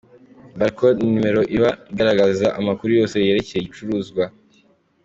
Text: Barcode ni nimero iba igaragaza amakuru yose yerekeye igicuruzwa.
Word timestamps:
Barcode 0.57 0.99
ni 0.99 1.09
nimero 1.13 1.41
iba 1.55 1.69
igaragaza 1.91 2.47
amakuru 2.59 2.89
yose 2.99 3.15
yerekeye 3.25 3.61
igicuruzwa. 3.61 4.23